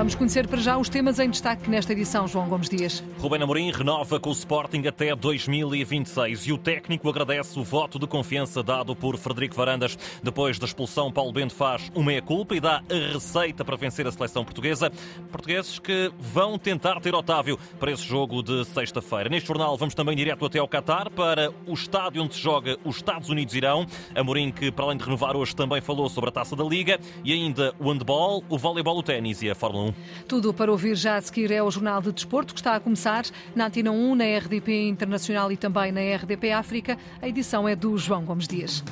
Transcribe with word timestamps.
Vamos 0.00 0.14
conhecer 0.14 0.48
para 0.48 0.62
já 0.62 0.78
os 0.78 0.88
temas 0.88 1.18
em 1.18 1.28
destaque 1.28 1.68
nesta 1.68 1.92
edição, 1.92 2.26
João 2.26 2.48
Gomes 2.48 2.70
Dias. 2.70 3.04
Rubén 3.18 3.42
Amorim 3.42 3.70
renova 3.70 4.18
com 4.18 4.30
o 4.30 4.32
Sporting 4.32 4.86
até 4.86 5.14
2026 5.14 6.46
e 6.46 6.52
o 6.54 6.56
técnico 6.56 7.06
agradece 7.06 7.58
o 7.58 7.62
voto 7.62 7.98
de 7.98 8.06
confiança 8.06 8.62
dado 8.62 8.96
por 8.96 9.18
Frederico 9.18 9.54
Varandas. 9.54 9.98
Depois 10.22 10.58
da 10.58 10.64
expulsão, 10.64 11.12
Paulo 11.12 11.34
Bento 11.34 11.54
faz 11.54 11.92
uma 11.94 12.06
meia-culpa 12.06 12.56
e 12.56 12.60
dá 12.60 12.82
a 12.88 13.12
receita 13.12 13.62
para 13.62 13.76
vencer 13.76 14.06
a 14.06 14.10
seleção 14.10 14.42
portuguesa. 14.42 14.90
Portugueses 15.30 15.78
que 15.78 16.10
vão 16.18 16.58
tentar 16.58 16.98
ter 17.00 17.14
Otávio 17.14 17.58
para 17.78 17.92
esse 17.92 18.04
jogo 18.04 18.42
de 18.42 18.64
sexta-feira. 18.64 19.28
Neste 19.28 19.48
jornal 19.48 19.76
vamos 19.76 19.94
também 19.94 20.16
direto 20.16 20.46
até 20.46 20.60
ao 20.60 20.66
Qatar 20.66 21.10
para 21.10 21.52
o 21.66 21.74
estádio 21.74 22.22
onde 22.22 22.36
se 22.36 22.40
joga 22.40 22.78
os 22.86 22.96
Estados 22.96 23.28
Unidos-Irão. 23.28 23.86
Amorim 24.14 24.50
que, 24.50 24.72
para 24.72 24.86
além 24.86 24.96
de 24.96 25.04
renovar 25.04 25.36
hoje, 25.36 25.54
também 25.54 25.82
falou 25.82 26.08
sobre 26.08 26.30
a 26.30 26.32
Taça 26.32 26.56
da 26.56 26.64
Liga 26.64 26.98
e 27.22 27.34
ainda 27.34 27.74
o 27.78 27.92
handball, 27.92 28.42
o 28.48 28.56
voleibol, 28.56 28.96
o 28.96 29.02
ténis 29.02 29.42
e 29.42 29.50
a 29.50 29.54
Fórmula 29.54 29.88
1. 29.88 29.89
Tudo 30.28 30.52
para 30.52 30.70
ouvir 30.70 30.94
já 30.94 31.16
a 31.16 31.20
seguir 31.20 31.50
é 31.50 31.62
o 31.62 31.70
Jornal 31.70 32.00
de 32.00 32.12
Desporto 32.12 32.54
que 32.54 32.60
está 32.60 32.76
a 32.76 32.80
começar 32.80 33.24
na 33.54 33.66
Antena 33.66 33.90
1, 33.90 34.14
na 34.14 34.24
RDP 34.38 34.88
Internacional 34.88 35.50
e 35.50 35.56
também 35.56 35.92
na 35.92 36.00
RDP 36.00 36.52
África. 36.52 36.98
A 37.20 37.28
edição 37.28 37.68
é 37.68 37.74
do 37.74 37.96
João 37.96 38.24
Gomes 38.24 38.48
Dias. 38.48 38.82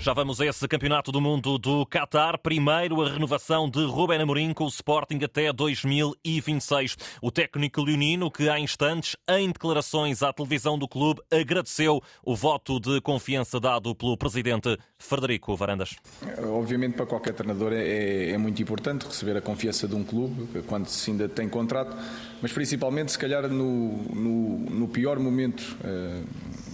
Já 0.00 0.12
vamos 0.12 0.40
a 0.40 0.46
esse 0.46 0.68
Campeonato 0.68 1.10
do 1.10 1.20
Mundo 1.20 1.58
do 1.58 1.84
Qatar. 1.84 2.38
Primeiro, 2.38 3.02
a 3.02 3.10
renovação 3.10 3.68
de 3.68 3.84
Ruben 3.84 4.22
Amorim 4.22 4.54
com 4.54 4.64
o 4.64 4.68
Sporting 4.68 5.18
até 5.24 5.52
2026. 5.52 6.96
O 7.20 7.32
técnico 7.32 7.82
leonino, 7.82 8.30
que 8.30 8.48
há 8.48 8.60
instantes, 8.60 9.16
em 9.28 9.48
declarações 9.48 10.22
à 10.22 10.32
televisão 10.32 10.78
do 10.78 10.86
clube, 10.86 11.20
agradeceu 11.32 12.00
o 12.24 12.36
voto 12.36 12.78
de 12.78 13.00
confiança 13.00 13.58
dado 13.58 13.92
pelo 13.92 14.16
presidente 14.16 14.78
Frederico 14.96 15.56
Varandas. 15.56 15.96
Obviamente, 16.44 16.94
para 16.94 17.04
qualquer 17.04 17.34
treinador 17.34 17.72
é, 17.72 18.30
é 18.30 18.38
muito 18.38 18.62
importante 18.62 19.04
receber 19.04 19.36
a 19.36 19.40
confiança 19.40 19.88
de 19.88 19.96
um 19.96 20.04
clube 20.04 20.62
quando 20.68 20.86
se 20.86 21.10
ainda 21.10 21.28
tem 21.28 21.48
contrato, 21.48 21.96
mas 22.40 22.52
principalmente, 22.52 23.10
se 23.10 23.18
calhar, 23.18 23.48
no, 23.48 24.04
no, 24.14 24.58
no 24.70 24.88
pior 24.88 25.18
momento. 25.18 25.76
Uh, 25.84 26.67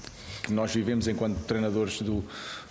que 0.45 0.53
nós 0.53 0.75
vivemos 0.75 1.09
enquanto 1.09 1.39
treinadores 1.45 2.03
do, 2.03 2.23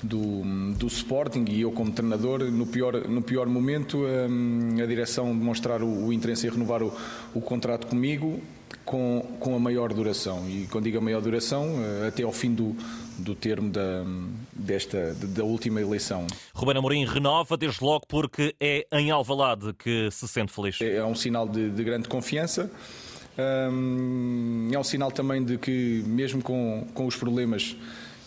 do, 0.02 0.44
do 0.78 0.88
Sporting 0.88 1.46
e 1.50 1.62
eu 1.62 1.72
como 1.72 1.92
treinador, 1.92 2.40
no 2.52 2.68
pior, 2.68 3.08
no 3.08 3.22
pior 3.22 3.48
momento, 3.48 4.06
hum, 4.06 4.78
a 4.82 4.86
direção 4.86 5.36
demonstrar 5.36 5.82
o, 5.82 6.06
o 6.06 6.14
interesse 6.14 6.46
em 6.46 6.52
renovar 6.52 6.84
o, 6.84 6.94
o 7.34 7.42
contrato 7.42 7.88
comigo 7.88 8.40
com, 8.86 9.38
com 9.40 9.56
a 9.56 9.60
maior 9.60 9.92
duração. 9.92 10.48
E 10.48 10.68
quando 10.68 10.86
digo 10.86 11.00
a 11.00 11.02
maior 11.02 11.22
duração, 11.22 11.66
eh, 11.84 12.08
até 12.08 12.24
ao 12.24 12.32
fim 12.32 12.54
do, 12.54 12.76
do 13.18 13.34
termo 13.34 13.70
da, 13.70 14.04
desta, 14.52 15.14
da 15.14 15.44
última 15.44 15.82
eleição. 15.82 16.28
Ruben 16.54 16.78
Amorim 16.78 17.06
renova 17.06 17.58
desde 17.58 17.84
logo 17.84 18.06
porque 18.08 18.56
é 18.60 18.86
em 18.92 19.10
Alvalade 19.10 19.74
que 19.74 20.10
se 20.12 20.28
sente 20.28 20.52
feliz. 20.52 20.80
É, 20.82 20.98
é 20.98 21.06
um 21.06 21.16
sinal 21.16 21.48
de, 21.48 21.70
de 21.70 21.84
grande 21.84 22.08
confiança. 22.08 22.70
Um, 23.38 24.70
é 24.72 24.78
um 24.78 24.84
sinal 24.84 25.12
também 25.12 25.44
de 25.44 25.58
que, 25.58 26.04
mesmo 26.06 26.42
com, 26.42 26.88
com 26.94 27.08
os 27.08 27.16
problemas 27.16 27.76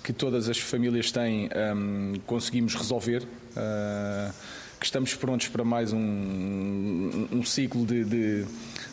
que 0.03 0.13
todas 0.13 0.49
as 0.49 0.59
famílias 0.59 1.11
têm, 1.11 1.49
um, 1.75 2.15
conseguimos 2.27 2.75
resolver. 2.75 3.23
Uh, 3.57 4.33
que 4.79 4.85
estamos 4.85 5.15
prontos 5.15 5.49
para 5.49 5.65
mais 5.65 5.93
um, 5.93 7.29
um 7.33 7.43
ciclo 7.43 7.87
de, 7.87 8.05
de, 8.05 8.45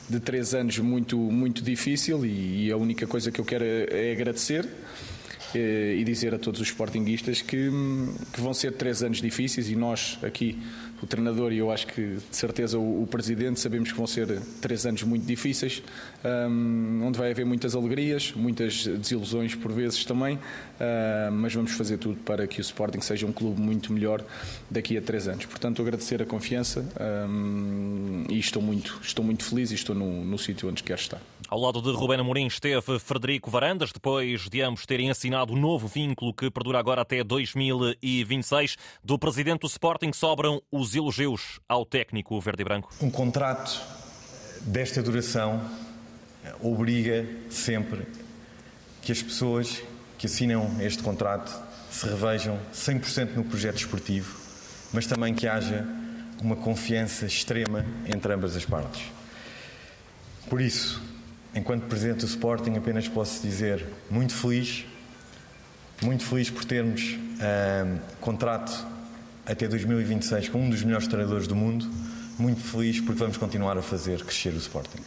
de, 0.10 0.20
três 0.22 0.54
anos 0.54 0.80
muito, 0.80 1.18
muito 1.18 1.62
difícil 1.62 2.26
e, 2.26 2.68
e 2.68 2.72
a 2.72 2.78
única 2.78 3.06
coisa 3.06 3.32
que 3.32 3.42
eu 3.42 3.44
quero 3.44 3.66
é, 3.66 4.10
é 4.10 4.12
agradecer 4.14 4.66
eh, 5.54 5.98
e 6.00 6.04
dizer 6.04 6.34
a 6.34 6.40
todos 6.40 6.62
os 6.62 6.68
sportinguistas 6.68 7.42
que, 7.42 7.70
que 8.32 8.42
vão 8.42 8.54
ser 8.54 8.74
três 8.74 9.04
anos 9.04 9.22
difíceis 9.22 9.70
e 9.70 9.76
nós 9.76 10.18
aqui 10.24 10.58
o 11.04 11.08
treinador 11.08 11.52
e 11.52 11.58
eu 11.58 11.72
acho 11.72 11.88
que 11.88 12.16
de 12.16 12.36
certeza 12.36 12.78
o, 12.78 13.04
o 13.04 13.08
presidente 13.08 13.60
sabemos 13.60 13.92
que 13.92 13.98
vão 13.98 14.08
ser 14.08 14.42
três 14.62 14.86
anos 14.86 15.04
muito 15.04 15.26
difíceis, 15.26 15.84
um, 16.24 17.04
onde 17.06 17.20
vai 17.20 17.32
haver 17.32 17.46
muitas 17.46 17.76
alegrias, 17.76 18.34
muitas 18.36 18.86
desilusões 18.88 19.56
por 19.56 19.72
vezes 19.72 20.04
também, 20.06 20.36
uh, 20.36 21.32
mas 21.32 21.54
vamos 21.54 21.74
fazer 21.74 21.98
tudo 21.98 22.16
para 22.22 22.48
que 22.48 22.60
o 22.60 22.62
Sporting 22.62 23.02
seja 23.02 23.26
um 23.26 23.34
clube 23.34 23.60
muito 23.60 23.92
melhor 23.92 24.24
daqui 24.70 24.98
a 24.98 25.02
três 25.02 25.28
anos. 25.28 25.46
Portanto, 25.46 25.82
agradecer 25.82 26.22
a 26.22 26.26
confiança 26.26 26.86
um, 27.30 28.24
e 28.30 28.40
estou 28.40 28.62
muito, 28.62 29.00
estou 29.02 29.24
muito 29.24 29.44
feliz 29.44 29.72
e 29.72 29.76
estou 29.76 29.96
no, 29.96 30.24
no 30.24 30.38
sítio 30.38 30.70
onde 30.70 30.84
quero 30.84 31.00
estar. 31.00 31.22
Ao 31.54 31.60
lado 31.60 31.84
de 31.84 31.92
Rubén 31.92 32.20
Amorim 32.20 32.48
esteve 32.48 32.98
Frederico 32.98 33.52
Varandas, 33.52 33.92
depois 33.92 34.50
de 34.50 34.62
ambos 34.62 34.88
terem 34.88 35.12
assinado 35.12 35.54
um 35.54 35.56
novo 35.56 35.88
vínculo 35.88 36.34
que 36.34 36.50
perdura 36.50 36.80
agora 36.80 37.02
até 37.02 37.24
2026. 37.24 38.76
Do 39.04 39.20
presidente 39.20 39.62
do 39.62 39.68
Sporting 39.68 40.12
sobram 40.14 40.60
os 40.72 40.93
elogios 40.96 41.60
ao 41.68 41.86
técnico 41.86 42.40
verde 42.40 42.62
e 42.62 42.66
branco. 42.66 42.94
Um 43.02 43.10
contrato 43.10 43.82
desta 44.62 45.02
duração 45.02 45.62
obriga 46.62 47.26
sempre 47.50 48.06
que 49.02 49.12
as 49.12 49.22
pessoas 49.22 49.82
que 50.18 50.28
assinam 50.28 50.82
este 50.82 51.04
contrato 51.04 51.52
se 51.92 52.08
revejam 52.08 52.58
100% 52.74 53.36
no 53.36 53.44
projeto 53.44 53.78
esportivo, 53.78 54.36
mas 54.92 55.06
também 55.06 55.34
que 55.34 55.48
haja 55.48 55.86
uma 56.42 56.56
confiança 56.56 57.26
extrema 57.26 57.86
entre 58.06 58.34
ambas 58.34 58.56
as 58.56 58.66
partes. 58.66 59.04
Por 60.50 60.60
isso, 60.60 61.02
enquanto 61.54 61.88
Presidente 61.88 62.20
do 62.20 62.26
Sporting, 62.26 62.76
apenas 62.76 63.08
posso 63.08 63.42
dizer 63.42 63.86
muito 64.10 64.34
feliz, 64.34 64.86
muito 66.02 66.26
feliz 66.26 66.50
por 66.50 66.66
termos 66.66 67.02
uh, 67.02 68.00
contrato 68.20 68.93
até 69.46 69.68
2026 69.68 70.50
com 70.50 70.60
um 70.60 70.70
dos 70.70 70.84
melhores 70.84 71.08
treinadores 71.08 71.48
do 71.48 71.56
mundo, 71.56 71.90
muito 72.40 72.62
feliz 72.62 73.00
porque 73.00 73.20
vamos 73.20 73.38
continuar 73.38 73.78
a 73.78 73.82
fazer 73.82 74.24
crescer 74.24 74.54
o 74.54 74.58
Sporting. 74.58 75.02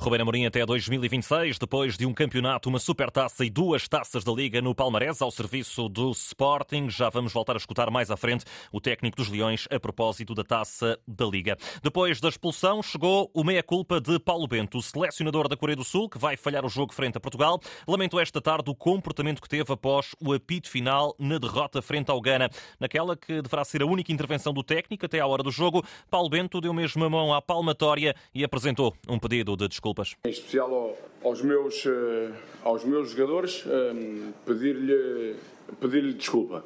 Rubén 0.00 0.22
Amorim 0.22 0.46
até 0.46 0.64
2026, 0.64 1.58
depois 1.58 1.98
de 1.98 2.06
um 2.06 2.14
campeonato, 2.14 2.70
uma 2.70 2.78
supertaça 2.78 3.44
e 3.44 3.50
duas 3.50 3.86
taças 3.86 4.24
da 4.24 4.32
Liga 4.32 4.62
no 4.62 4.74
Palmarés 4.74 5.20
ao 5.20 5.30
serviço 5.30 5.90
do 5.90 6.10
Sporting. 6.12 6.88
Já 6.88 7.10
vamos 7.10 7.34
voltar 7.34 7.52
a 7.52 7.58
escutar 7.58 7.90
mais 7.90 8.10
à 8.10 8.16
frente 8.16 8.46
o 8.72 8.80
técnico 8.80 9.18
dos 9.18 9.28
Leões 9.28 9.68
a 9.70 9.78
propósito 9.78 10.34
da 10.34 10.42
taça 10.42 10.98
da 11.06 11.26
Liga. 11.26 11.54
Depois 11.82 12.18
da 12.18 12.30
expulsão, 12.30 12.82
chegou 12.82 13.30
o 13.34 13.44
meia-culpa 13.44 14.00
de 14.00 14.18
Paulo 14.18 14.48
Bento, 14.48 14.78
o 14.78 14.82
selecionador 14.82 15.46
da 15.48 15.56
Coreia 15.56 15.76
do 15.76 15.84
Sul, 15.84 16.08
que 16.08 16.16
vai 16.16 16.34
falhar 16.34 16.64
o 16.64 16.70
jogo 16.70 16.94
frente 16.94 17.18
a 17.18 17.20
Portugal. 17.20 17.60
Lamentou 17.86 18.18
esta 18.18 18.40
tarde 18.40 18.70
o 18.70 18.74
comportamento 18.74 19.42
que 19.42 19.48
teve 19.50 19.70
após 19.70 20.16
o 20.18 20.32
apito 20.32 20.70
final 20.70 21.14
na 21.18 21.36
derrota 21.36 21.82
frente 21.82 22.10
ao 22.10 22.22
Ghana. 22.22 22.48
Naquela 22.80 23.14
que 23.14 23.42
deverá 23.42 23.66
ser 23.66 23.82
a 23.82 23.86
única 23.86 24.10
intervenção 24.10 24.54
do 24.54 24.62
técnico 24.62 25.04
até 25.04 25.20
à 25.20 25.26
hora 25.26 25.42
do 25.42 25.50
jogo, 25.50 25.84
Paulo 26.10 26.30
Bento 26.30 26.58
deu 26.58 26.72
mesmo 26.72 27.04
a 27.04 27.10
mão 27.10 27.34
à 27.34 27.42
palmatória 27.42 28.14
e 28.34 28.42
apresentou 28.42 28.96
um 29.06 29.18
pedido 29.18 29.54
de 29.58 29.68
desculpas. 29.90 30.16
Em 30.24 30.30
especial 30.30 30.72
ao, 30.72 30.98
aos, 31.30 31.42
meus, 31.42 31.84
uh, 31.84 32.32
aos 32.62 32.84
meus 32.84 33.10
jogadores, 33.10 33.64
um, 33.66 33.70
ehm, 33.70 34.32
pedir-lhe 34.46 35.36
pedir 35.80 36.12
desculpa. 36.14 36.64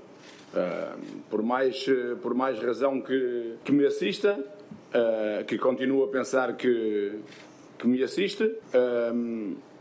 Uh, 0.55 1.23
por, 1.29 1.43
mais, 1.43 1.85
por 2.23 2.35
mais 2.35 2.59
razão 2.61 3.01
que, 3.01 3.57
que 3.65 3.73
me 3.73 3.85
assista, 3.85 4.39
que 5.49 5.59
continue 5.59 6.05
a 6.05 6.07
pensar 6.07 6.57
que, 6.57 7.19
que 7.77 7.87
me 7.89 8.01
assiste, 8.01 8.49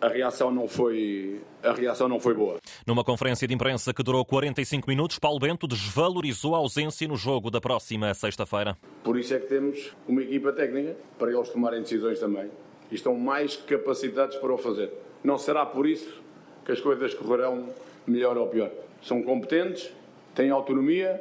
a 0.02 0.08
reação 0.08 0.52
não 0.52 0.68
foi 0.68 1.40
a 1.64 1.72
reação 1.72 2.10
não 2.10 2.20
foi 2.20 2.34
boa. 2.34 2.58
Numa 2.86 3.04
conferência 3.04 3.48
de 3.48 3.54
imprensa 3.54 3.94
que 3.94 4.04
durou 4.04 4.26
45 4.26 4.90
minutos, 4.90 5.18
Paulo 5.18 5.40
Bento 5.40 5.66
desvalorizou 5.68 6.56
a 6.56 6.58
ausência 6.58 7.08
no 7.08 7.16
jogo 7.16 7.50
da 7.50 7.62
próxima 7.62 8.14
sexta-feira. 8.14 8.76
Por 9.04 9.18
isso 9.18 9.34
é 9.34 9.40
que 9.40 9.48
temos 9.48 9.94
uma 10.08 10.22
equipa 10.22 10.52
técnica 10.52 10.98
para 11.18 11.32
eles 11.32 11.50
tomarem 11.50 11.82
decisões 11.82 12.20
também 12.20 12.50
e 12.94 12.96
estão 12.96 13.16
mais 13.16 13.58
capacitados 13.58 14.38
para 14.38 14.54
o 14.54 14.58
fazer. 14.58 14.92
Não 15.24 15.36
será 15.36 15.66
por 15.66 15.88
isso 15.88 16.22
que 16.64 16.72
as 16.72 16.80
coisas 16.80 17.12
correrão 17.16 17.70
melhor 18.06 18.38
ou 18.38 18.48
pior. 18.48 18.70
São 19.02 19.24
competentes, 19.24 19.92
têm 20.36 20.52
autonomia, 20.52 21.20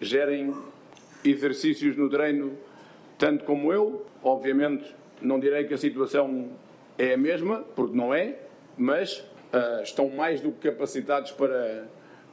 gerem 0.00 0.54
exercícios 1.24 1.96
no 1.96 2.08
treino 2.08 2.56
tanto 3.18 3.44
como 3.44 3.72
eu. 3.72 4.06
Obviamente, 4.22 4.94
não 5.20 5.40
direi 5.40 5.64
que 5.64 5.74
a 5.74 5.78
situação 5.78 6.48
é 6.96 7.14
a 7.14 7.18
mesma, 7.18 7.64
porque 7.74 7.96
não 7.96 8.14
é, 8.14 8.36
mas 8.78 9.18
uh, 9.52 9.82
estão 9.82 10.08
mais 10.10 10.40
do 10.40 10.52
que 10.52 10.70
capacitados 10.70 11.32
para, 11.32 11.88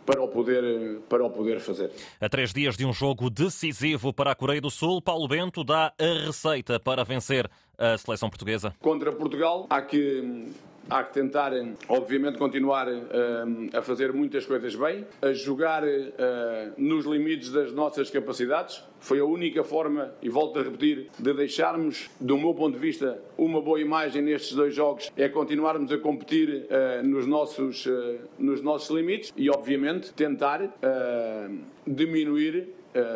para 0.08 0.24
o, 0.24 0.28
poder, 0.30 1.02
para 1.10 1.26
o 1.26 1.30
poder 1.30 1.60
fazer. 1.60 1.92
A 2.22 2.30
três 2.30 2.54
dias 2.54 2.78
de 2.78 2.86
um 2.86 2.94
jogo 2.94 3.30
decisivo 3.30 4.14
para 4.14 4.32
a 4.32 4.36
Coreia 4.36 4.62
do 4.62 4.72
Sul, 4.72 5.02
Paulo 5.02 5.28
Bento 5.28 5.66
dá 5.66 5.94
a 6.00 6.26
receita 6.26 6.80
para 6.80 7.04
vencer 7.04 7.50
a 7.78 7.98
seleção 7.98 8.30
portuguesa. 8.30 8.74
Contra 8.80 9.12
Portugal, 9.12 9.68
há 9.70 9.82
que 9.82 10.48
há 10.90 11.04
que 11.04 11.14
tentar, 11.14 11.52
obviamente, 11.88 12.38
continuar 12.38 12.88
uh, 12.88 13.78
a 13.78 13.82
fazer 13.82 14.14
muitas 14.14 14.46
coisas 14.46 14.76
bem, 14.76 15.06
a 15.22 15.34
jogar 15.34 15.84
uh, 15.84 15.88
nos 16.78 17.06
limites 17.06 17.52
das 17.52 17.72
nossas 17.72 18.10
capacidades. 18.10 18.84
Foi 19.00 19.20
a 19.20 19.26
única 19.26 19.64
forma, 19.64 20.12
e 20.22 20.30
volto 20.30 20.60
a 20.60 20.64
repetir, 20.64 21.08
de 21.18 21.34
deixarmos, 21.34 22.10
do 22.20 22.38
meu 22.38 22.54
ponto 22.54 22.74
de 22.74 22.80
vista, 22.80 23.22
uma 23.38 23.62
boa 23.62 23.80
imagem 23.80 24.22
nestes 24.22 24.56
dois 24.56 24.74
jogos, 24.74 25.12
é 25.16 25.30
continuarmos 25.30 25.92
a 25.92 25.98
competir 25.98 26.66
nos, 27.04 27.28
nossos, 27.28 27.88
nos 28.40 28.62
nossos 28.62 28.90
limites 28.90 29.32
e, 29.38 29.50
obviamente, 29.52 30.12
tentar 30.14 30.62
diminuir 31.86 32.70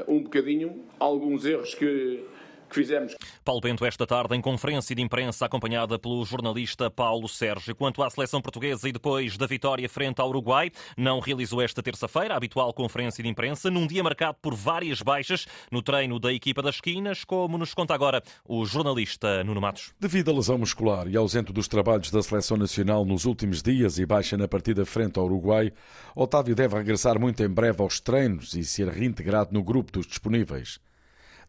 um 0.08 0.22
bocadinho 0.22 0.84
alguns 1.00 1.46
erros 1.46 1.74
que 1.74 2.24
que 2.72 2.76
fizemos. 2.76 3.16
Paulo 3.44 3.62
Bento, 3.62 3.86
esta 3.86 4.08
tarde, 4.08 4.36
em 4.36 4.42
conferência 4.42 4.96
de 4.96 5.02
imprensa 5.02 5.46
acompanhada 5.46 6.00
pelo 6.00 6.24
jornalista 6.26 6.90
Paulo 6.90 7.28
Sérgio. 7.28 7.76
Quanto 7.76 8.02
à 8.02 8.10
seleção 8.10 8.42
portuguesa 8.42 8.88
e 8.88 8.92
depois 8.92 9.38
da 9.38 9.46
vitória 9.46 9.88
frente 9.88 10.20
ao 10.22 10.30
Uruguai, 10.30 10.72
não 10.98 11.20
realizou 11.20 11.62
esta 11.62 11.84
terça-feira 11.84 12.34
a 12.34 12.38
habitual 12.38 12.74
conferência 12.74 13.24
de 13.24 13.30
imprensa, 13.30 13.70
num 13.70 13.86
dia 13.86 14.02
marcado 14.02 14.38
por 14.42 14.56
várias 14.56 15.02
baixas 15.02 15.46
no 15.70 15.82
treino 15.82 16.20
da 16.20 16.34
equipa 16.34 16.62
das 16.62 16.76
esquinas, 16.76 17.24
como 17.24 17.58
nos 17.58 17.74
conta 17.74 17.94
agora 17.94 18.24
o 18.48 18.66
jornalista 18.66 19.44
Nuno 19.44 19.62
Matos. 19.62 19.94
Devido 20.00 20.32
à 20.32 20.34
lesão 20.34 20.58
muscular 20.58 21.08
e 21.08 21.18
ausente 21.18 21.52
dos 21.52 21.68
trabalhos 21.68 22.10
da 22.10 22.24
seleção 22.24 22.58
nacional 22.58 23.06
nos 23.06 23.26
últimos 23.26 23.62
dias 23.62 24.00
e 24.00 24.06
baixa 24.06 24.38
na 24.38 24.48
partida 24.48 24.86
frente 24.86 25.20
ao 25.20 25.26
Uruguai, 25.26 25.72
Otávio 26.16 26.56
deve 26.56 26.76
regressar 26.76 27.20
muito 27.20 27.44
em 27.44 27.50
breve 27.50 27.82
aos 27.82 28.00
treinos 28.00 28.54
e 28.54 28.64
ser 28.64 28.88
reintegrado 28.88 29.54
no 29.54 29.64
grupo 29.64 29.92
dos 29.92 30.08
disponíveis. 30.08 30.80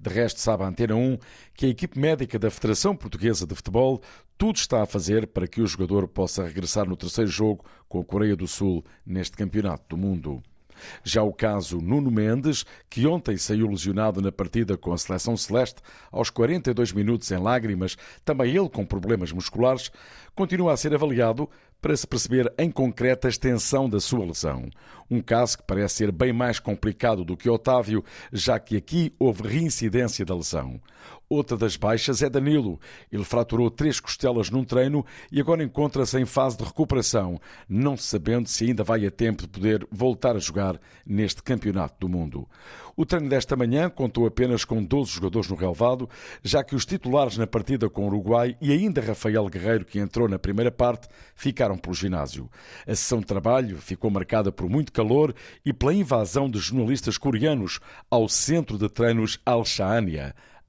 De 0.03 0.11
resto, 0.13 0.41
sabe 0.41 0.65
a 0.65 0.67
Antena 0.67 0.97
1 0.97 1.17
que 1.55 1.67
a 1.67 1.69
equipe 1.69 1.97
médica 1.97 2.37
da 2.37 2.51
Federação 2.51 2.97
Portuguesa 2.97 3.47
de 3.47 3.55
Futebol 3.55 4.03
tudo 4.37 4.57
está 4.57 4.83
a 4.83 4.87
fazer 4.87 5.29
para 5.29 5.47
que 5.47 5.63
o 5.63 5.67
jogador 5.67 6.09
possa 6.09 6.43
regressar 6.43 6.89
no 6.89 6.97
terceiro 6.97 7.31
jogo 7.31 7.65
com 7.89 8.01
a 8.01 8.05
Coreia 8.05 8.35
do 8.35 8.49
Sul 8.49 8.85
neste 9.07 9.37
Campeonato 9.37 9.85
do 9.91 9.97
Mundo. 9.97 10.43
Já 11.05 11.23
o 11.23 11.33
caso 11.33 11.79
Nuno 11.81 12.11
Mendes, 12.11 12.67
que 12.91 13.07
ontem 13.07 13.37
saiu 13.37 13.69
lesionado 13.69 14.21
na 14.21 14.33
partida 14.33 14.77
com 14.77 14.93
a 14.93 14.99
seleção 14.99 15.37
celeste, 15.37 15.81
aos 16.11 16.31
42 16.31 16.93
minutos 16.93 17.31
em 17.31 17.39
lágrimas, 17.39 17.97
também 18.25 18.57
ele 18.57 18.69
com 18.69 18.85
problemas 18.85 19.31
musculares, 19.31 19.93
continua 20.35 20.73
a 20.73 20.77
ser 20.77 20.93
avaliado 20.93 21.49
para 21.83 21.97
se 21.97 22.07
perceber 22.07 22.51
em 22.57 22.71
concreto 22.71 23.27
a 23.27 23.31
extensão 23.31 23.91
da 23.91 23.99
sua 23.99 24.25
lesão. 24.25 24.71
Um 25.11 25.21
caso 25.21 25.59
que 25.59 25.65
parece 25.65 25.97
ser 25.97 26.13
bem 26.13 26.33
mais 26.33 26.61
complicado 26.61 27.25
do 27.25 27.37
que 27.37 27.51
Otávio, 27.51 28.05
já 28.33 28.59
que 28.59 28.77
aqui 28.77 29.13
houve 29.19 29.43
reincidência 29.43 30.25
da 30.25 30.35
lesão. 30.35 30.81
Outra 31.33 31.57
das 31.57 31.79
baixas 31.79 32.21
é 32.21 32.29
Danilo. 32.29 32.79
Ele 33.11 33.25
fraturou 33.25 33.71
três 33.71 33.99
costelas 33.99 34.51
num 34.51 34.65
treino 34.65 35.03
e 35.31 35.41
agora 35.41 35.65
encontra-se 35.65 36.21
em 36.21 36.27
fase 36.27 36.59
de 36.59 36.65
recuperação, 36.65 37.41
não 37.67 37.97
sabendo 37.97 38.51
se 38.51 38.67
ainda 38.67 38.85
vai 38.85 39.07
a 39.07 39.11
tempo 39.11 39.41
de 39.41 39.49
poder 39.49 39.89
voltar 39.91 40.37
a 40.37 40.39
jogar 40.39 40.79
neste 41.07 41.43
Campeonato 41.43 41.95
do 41.99 42.07
Mundo. 42.07 42.47
O 42.95 43.07
treino 43.07 43.31
desta 43.31 43.57
manhã 43.57 43.89
contou 43.89 44.27
apenas 44.27 44.63
com 44.67 44.85
12 44.85 45.11
jogadores 45.11 45.49
no 45.49 45.57
relevado, 45.57 46.07
já 46.43 46.63
que 46.63 46.75
os 46.75 46.85
titulares 46.85 47.39
na 47.39 47.47
partida 47.47 47.89
com 47.89 48.05
o 48.05 48.09
Uruguai 48.09 48.55
e 48.61 48.71
ainda 48.71 49.01
Rafael 49.01 49.49
Guerreiro, 49.49 49.87
que 49.87 49.99
entrou 49.99 50.29
na 50.29 50.39
primeira 50.39 50.71
parte, 50.71 51.09
ficaram 51.35 51.79
pelo 51.79 51.95
ginásio. 51.95 52.51
A 52.87 52.95
sessão 52.95 53.21
de 53.21 53.27
trabalho 53.27 53.79
ficou 53.79 54.11
marcada 54.11 54.53
por 54.53 54.69
muito 54.69 54.93
calor 54.93 55.35
e 55.65 55.73
pela 55.73 55.95
invasão 55.95 56.51
de 56.51 56.59
jornalistas 56.59 57.17
coreanos 57.17 57.81
ao 58.11 58.29
centro 58.29 58.77
de 58.77 58.91
treinos 58.91 59.41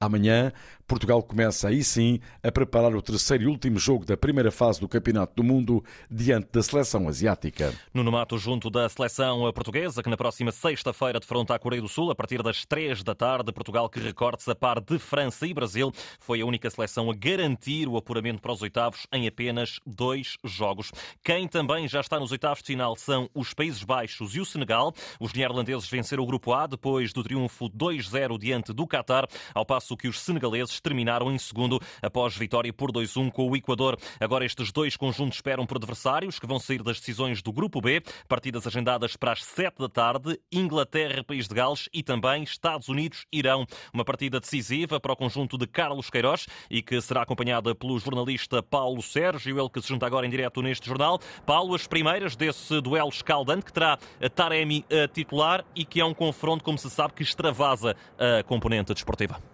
Amanhã, 0.00 0.52
Portugal 0.86 1.22
começa 1.22 1.68
aí 1.68 1.82
sim 1.82 2.20
a 2.42 2.52
preparar 2.52 2.94
o 2.94 3.00
terceiro 3.02 3.44
e 3.44 3.46
último 3.46 3.78
jogo 3.78 4.04
da 4.04 4.16
primeira 4.16 4.50
fase 4.50 4.80
do 4.80 4.88
Campeonato 4.88 5.34
do 5.34 5.42
Mundo 5.42 5.82
diante 6.10 6.48
da 6.52 6.62
seleção 6.62 7.08
asiática. 7.08 7.72
Nuno 7.92 8.12
Mato, 8.12 8.36
junto 8.36 8.68
da 8.68 8.88
seleção 8.88 9.50
portuguesa, 9.52 10.02
que 10.02 10.10
na 10.10 10.16
próxima 10.16 10.52
sexta-feira 10.52 11.18
defronta 11.18 11.54
a 11.54 11.58
Coreia 11.58 11.80
do 11.80 11.88
Sul, 11.88 12.10
a 12.10 12.14
partir 12.14 12.42
das 12.42 12.66
três 12.66 13.02
da 13.02 13.14
tarde, 13.14 13.52
Portugal 13.52 13.88
que 13.88 13.98
recorde-se 13.98 14.50
a 14.50 14.54
par 14.54 14.80
de 14.80 14.98
França 14.98 15.46
e 15.46 15.54
Brasil, 15.54 15.90
foi 16.18 16.42
a 16.42 16.46
única 16.46 16.68
seleção 16.68 17.10
a 17.10 17.14
garantir 17.14 17.88
o 17.88 17.96
apuramento 17.96 18.42
para 18.42 18.52
os 18.52 18.60
oitavos 18.60 19.06
em 19.12 19.26
apenas 19.26 19.80
dois 19.86 20.36
jogos. 20.44 20.92
Quem 21.22 21.48
também 21.48 21.88
já 21.88 22.00
está 22.00 22.20
nos 22.20 22.30
oitavos 22.30 22.58
de 22.58 22.66
final 22.66 22.94
são 22.96 23.28
os 23.34 23.54
Países 23.54 23.82
Baixos 23.82 24.34
e 24.34 24.40
o 24.40 24.44
Senegal. 24.44 24.92
Os 25.18 25.32
neerlandeses 25.32 25.88
venceram 25.88 26.22
o 26.22 26.26
Grupo 26.26 26.52
A 26.52 26.66
depois 26.66 27.12
do 27.12 27.22
triunfo 27.22 27.70
2-0 27.70 28.38
diante 28.38 28.72
do 28.72 28.86
Qatar, 28.86 29.26
ao 29.54 29.64
passo 29.64 29.96
que 29.96 30.08
os 30.08 30.20
senegaleses 30.20 30.73
terminaram 30.80 31.32
em 31.32 31.38
segundo 31.38 31.80
após 32.02 32.36
vitória 32.36 32.72
por 32.72 32.92
2-1 32.92 33.30
com 33.30 33.50
o 33.50 33.56
Equador. 33.56 33.98
Agora 34.20 34.44
estes 34.44 34.72
dois 34.72 34.96
conjuntos 34.96 35.38
esperam 35.38 35.66
por 35.66 35.76
adversários 35.76 36.38
que 36.38 36.46
vão 36.46 36.58
sair 36.58 36.82
das 36.82 36.98
decisões 36.98 37.42
do 37.42 37.52
Grupo 37.52 37.80
B, 37.80 38.02
partidas 38.28 38.66
agendadas 38.66 39.16
para 39.16 39.32
as 39.32 39.44
7 39.44 39.78
da 39.78 39.88
tarde, 39.88 40.38
Inglaterra, 40.52 41.24
País 41.24 41.48
de 41.48 41.54
Gales 41.54 41.88
e 41.92 42.02
também 42.02 42.42
Estados 42.42 42.88
Unidos, 42.88 43.26
Irão. 43.32 43.66
Uma 43.92 44.04
partida 44.04 44.40
decisiva 44.40 45.00
para 45.00 45.12
o 45.12 45.16
conjunto 45.16 45.56
de 45.56 45.66
Carlos 45.66 46.10
Queiroz 46.10 46.46
e 46.70 46.82
que 46.82 47.00
será 47.00 47.22
acompanhada 47.22 47.74
pelo 47.74 47.98
jornalista 47.98 48.62
Paulo 48.62 49.02
Sérgio, 49.02 49.58
ele 49.58 49.68
que 49.68 49.80
se 49.80 49.88
junta 49.88 50.06
agora 50.06 50.26
em 50.26 50.30
direto 50.30 50.62
neste 50.62 50.86
jornal. 50.86 51.18
Paulo, 51.46 51.74
as 51.74 51.86
primeiras 51.86 52.36
desse 52.36 52.80
duelo 52.80 53.08
escaldante 53.08 53.64
que 53.64 53.72
terá 53.72 53.98
Taremi 54.34 54.84
a 54.90 55.08
titular 55.08 55.64
e 55.74 55.84
que 55.84 56.00
é 56.00 56.04
um 56.04 56.14
confronto, 56.14 56.64
como 56.64 56.78
se 56.78 56.90
sabe, 56.90 57.14
que 57.14 57.22
extravasa 57.22 57.96
a 58.18 58.42
componente 58.42 58.92
desportiva. 58.92 59.53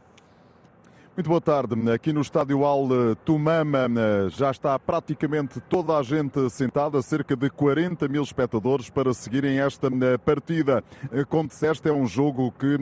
Muito 1.17 1.29
boa 1.29 1.41
tarde. 1.41 1.75
Aqui 1.91 2.13
no 2.13 2.21
Estádio 2.21 2.65
Al 2.65 2.89
Tumama 3.25 3.89
já 4.31 4.51
está 4.51 4.79
praticamente 4.79 5.61
toda 5.61 5.99
a 5.99 6.03
gente 6.03 6.49
sentada, 6.49 7.03
cerca 7.03 7.37
de 7.37 7.51
40 7.51 8.09
mil 8.09 8.23
espectadores 8.23 8.89
para 8.89 9.13
seguirem 9.13 9.59
esta 9.59 9.91
partida. 10.25 10.83
Como 11.29 11.49
disseste, 11.49 11.89
é 11.89 11.93
um 11.93 12.07
jogo 12.07 12.51
que 12.53 12.79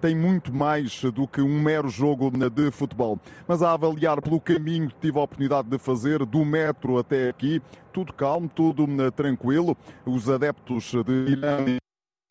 tem 0.00 0.14
muito 0.14 0.54
mais 0.54 1.02
do 1.02 1.26
que 1.26 1.40
um 1.40 1.60
mero 1.60 1.88
jogo 1.88 2.30
de 2.30 2.70
futebol. 2.70 3.18
Mas 3.48 3.62
a 3.62 3.72
avaliar 3.72 4.20
pelo 4.20 4.38
caminho 4.38 4.88
que 4.88 4.96
tive 5.00 5.18
a 5.18 5.22
oportunidade 5.22 5.66
de 5.66 5.78
fazer, 5.78 6.24
do 6.24 6.44
metro 6.44 6.98
até 6.98 7.30
aqui, 7.30 7.60
tudo 7.92 8.12
calmo, 8.12 8.48
tudo 8.54 8.86
tranquilo. 9.10 9.76
Os 10.06 10.28
adeptos 10.28 10.92
de 11.04 11.32
Irã 11.32 11.78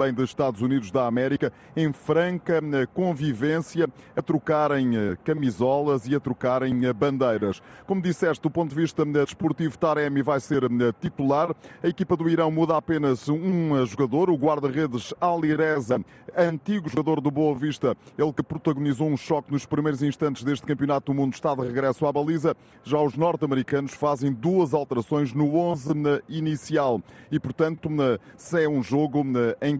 também 0.01 0.13
dos 0.15 0.31
Estados 0.31 0.61
Unidos 0.61 0.89
da 0.89 1.05
América, 1.05 1.53
em 1.75 1.93
franca 1.93 2.59
eh, 2.73 2.87
convivência, 2.91 3.87
a 4.15 4.21
trocarem 4.21 4.95
eh, 4.95 5.17
camisolas 5.23 6.07
e 6.07 6.15
a 6.15 6.19
trocarem 6.19 6.85
eh, 6.85 6.91
bandeiras. 6.91 7.61
Como 7.85 8.01
disseste, 8.01 8.41
do 8.41 8.49
ponto 8.49 8.69
de 8.69 8.81
vista 8.81 9.05
desportivo, 9.05 9.77
Taremi 9.77 10.23
vai 10.23 10.39
ser 10.39 10.63
titular. 10.99 11.53
A 11.83 11.87
equipa 11.87 12.17
do 12.17 12.27
Irão 12.27 12.49
muda 12.49 12.75
apenas 12.75 13.29
um 13.29 13.85
jogador, 13.85 14.31
o 14.31 14.35
guarda-redes 14.35 15.13
Ali 15.21 15.55
Reza, 15.55 16.03
antigo 16.35 16.89
jogador 16.89 17.21
do 17.21 17.29
Boa 17.29 17.55
Vista, 17.55 17.95
ele 18.17 18.33
que 18.33 18.41
protagonizou 18.41 19.07
um 19.07 19.17
choque 19.17 19.51
nos 19.51 19.67
primeiros 19.67 20.01
instantes 20.01 20.43
deste 20.43 20.65
Campeonato 20.65 21.11
do 21.11 21.15
Mundo, 21.15 21.33
está 21.33 21.53
de 21.53 21.61
regresso 21.61 22.07
à 22.07 22.11
baliza. 22.11 22.55
Já 22.83 22.99
os 22.99 23.15
norte-americanos 23.15 23.93
fazem 23.93 24.33
duas 24.33 24.73
alterações 24.73 25.33
no 25.33 25.55
11 25.55 25.89
inicial 26.27 27.01
e, 27.31 27.39
portanto, 27.39 27.89
se 28.35 28.63
é 28.63 28.67
um 28.67 28.81
jogo 28.81 29.23
em 29.61 29.77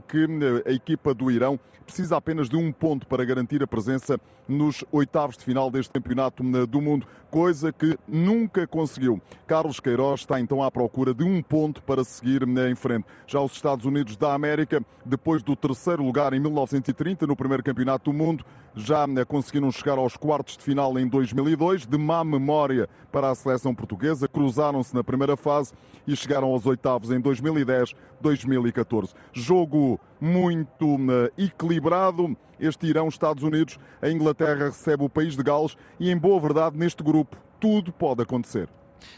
a 0.66 0.72
equipa 0.72 1.14
do 1.14 1.32
Irão 1.32 1.60
precisa 1.86 2.18
apenas 2.18 2.50
de 2.50 2.56
um 2.56 2.72
ponto 2.72 3.08
para 3.08 3.26
garantir 3.26 3.62
a 3.62 3.68
presença 3.68 4.20
nos 4.52 4.84
oitavos 4.92 5.38
de 5.38 5.44
final 5.44 5.72
deste 5.72 5.92
campeonato 5.92 6.44
do 6.68 6.82
mundo, 6.82 7.08
coisa 7.30 7.72
que 7.72 7.98
nunca 8.08 8.68
conseguiu. 8.68 9.22
Carlos 9.48 9.80
Queiroz 9.80 10.22
está 10.22 10.40
então 10.40 10.62
à 10.62 10.70
procura 10.70 11.14
de 11.14 11.24
um 11.24 11.42
ponto 11.42 11.82
para 11.82 12.04
seguir 12.04 12.44
em 12.44 12.76
frente. 12.76 13.06
Já 13.26 13.40
os 13.40 13.54
Estados 13.54 13.86
Unidos 13.86 14.18
da 14.18 14.34
América, 14.34 14.84
depois 15.06 15.42
do 15.42 15.56
terceiro 15.56 16.04
lugar 16.04 16.34
em 16.34 16.40
1930 16.40 17.26
no 17.26 17.36
primeiro 17.36 17.64
campeonato 17.64 18.12
do 18.12 18.18
mundo, 18.18 18.46
já 18.76 19.06
conseguiram 19.26 19.72
chegar 19.72 19.98
aos 19.98 20.18
quartos 20.18 20.58
de 20.58 20.64
final 20.64 20.98
em 21.00 21.08
2002, 21.08 21.86
de 21.86 21.98
má 21.98 22.24
memória 22.24 22.90
para 23.12 23.30
a 23.30 23.36
seleção 23.36 23.74
portuguesa, 23.74 24.28
cruzaram-se 24.28 24.94
na 24.94 25.04
primeira 25.04 25.38
fase 25.38 25.74
e 26.06 26.16
chegaram 26.16 26.50
aos 26.50 26.66
oitavos 26.66 27.12
em 27.12 27.20
2010, 27.20 27.94
2014. 28.20 29.14
Jogo 29.34 30.00
muito 30.22 30.98
equilibrado. 31.38 32.38
Este 32.60 32.86
Irão, 32.86 33.08
Estados 33.08 33.44
Unidos, 33.44 33.80
a 34.00 34.08
Inglaterra 34.10 34.66
recebe 34.66 35.04
o 35.04 35.10
país 35.10 35.36
de 35.36 35.42
Gales 35.42 35.76
e, 36.00 36.12
em 36.12 36.18
boa 36.18 36.40
verdade, 36.40 36.78
neste 36.78 37.04
grupo, 37.04 37.36
tudo 37.60 37.92
pode 37.92 38.22
acontecer. 38.22 38.70